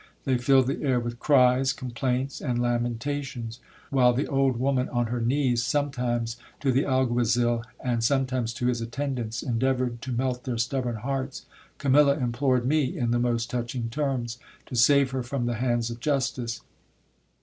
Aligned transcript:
They 0.25 0.39
filled 0.39 0.65
the 0.65 0.81
air 0.81 0.99
with 0.99 1.19
cries, 1.19 1.71
complaints, 1.73 2.41
and 2.41 2.59
lamentations. 2.59 3.59
While 3.91 4.13
the 4.13 4.25
old 4.25 4.57
woman 4.59 4.89
on 4.89 5.05
her 5.13 5.21
knees, 5.21 5.63
sometimes 5.63 6.37
to 6.61 6.71
the 6.71 6.85
alguazil 6.87 7.63
and 7.79 8.03
sometimes 8.03 8.51
to 8.55 8.65
his 8.65 8.81
attendants, 8.81 9.43
endeavoured 9.43 10.01
to 10.01 10.11
melt 10.11 10.43
their 10.43 10.57
stubborn 10.57 10.95
hearts, 10.95 11.45
Camilla 11.77 12.17
implored 12.17 12.65
me, 12.65 12.97
in 12.97 13.11
the 13.11 13.19
most 13.19 13.51
touching 13.51 13.89
terms, 13.89 14.39
to 14.65 14.75
save 14.75 15.11
her 15.11 15.21
from 15.21 15.45
the 15.45 15.53
hands 15.61 15.91
of 15.91 15.99
justice. 15.99 16.61